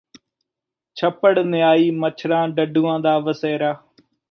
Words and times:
ਛੱਪੜ 0.97 1.37
ਨਿਆਈ 1.39 1.91
ਮੱਛਰਾਂ 1.91 2.47
ਡੱਡੂਆਂ 2.47 2.99
ਦਾ 2.99 3.17
ਵਸੇਰਾ 3.19 3.73